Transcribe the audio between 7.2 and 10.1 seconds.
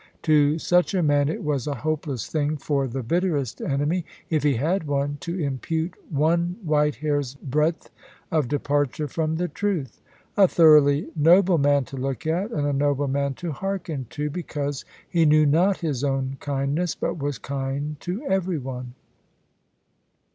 breadth of departure from the truth.